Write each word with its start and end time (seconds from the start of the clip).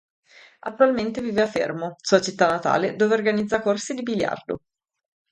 Attualmente 0.61 1.21
vive 1.21 1.43
a 1.43 1.47
Fermo, 1.47 1.95
sua 1.99 2.21
città 2.21 2.49
natale, 2.49 2.95
dove 2.95 3.13
organizza 3.13 3.61
corsi 3.61 3.93
di 3.93 4.01
biliardo. 4.01 4.61